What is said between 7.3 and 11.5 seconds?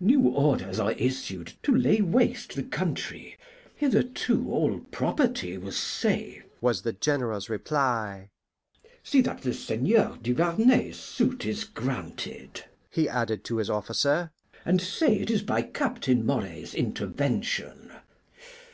reply. "See that the Seigneur Duvarney's suit